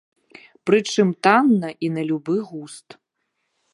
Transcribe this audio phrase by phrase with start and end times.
[0.69, 2.87] Прычым танна і на любы густ.